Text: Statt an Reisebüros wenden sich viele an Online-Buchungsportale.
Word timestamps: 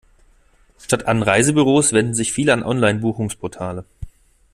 Statt 0.79 1.05
an 1.07 1.21
Reisebüros 1.21 1.93
wenden 1.93 2.15
sich 2.15 2.33
viele 2.33 2.53
an 2.53 2.63
Online-Buchungsportale. 2.63 3.85